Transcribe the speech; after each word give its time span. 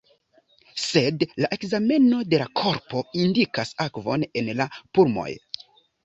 Sed 0.83 1.25
la 1.43 1.49
ekzameno 1.57 2.21
de 2.31 2.39
la 2.41 2.47
korpo 2.61 3.03
indikis 3.25 3.73
akvon 3.85 4.25
en 4.41 4.49
la 4.63 4.67
pulmoj. 4.99 5.29